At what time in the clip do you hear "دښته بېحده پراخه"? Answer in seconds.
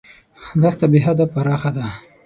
0.61-1.71